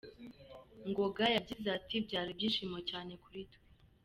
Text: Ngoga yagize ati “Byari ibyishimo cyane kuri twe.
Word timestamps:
Ngoga 0.89 1.23
yagize 1.35 1.67
ati 1.77 1.95
“Byari 2.05 2.29
ibyishimo 2.31 2.77
cyane 2.89 3.11
kuri 3.23 3.41
twe. 3.51 3.59